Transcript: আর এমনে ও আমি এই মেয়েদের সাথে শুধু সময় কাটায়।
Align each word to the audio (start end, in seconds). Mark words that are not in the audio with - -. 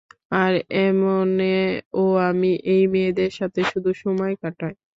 আর 0.35 0.53
এমনে 0.79 1.55
ও 1.93 2.15
আমি 2.29 2.51
এই 2.73 2.83
মেয়েদের 2.93 3.31
সাথে 3.39 3.61
শুধু 3.71 3.91
সময় 4.03 4.33
কাটায়। 4.41 4.75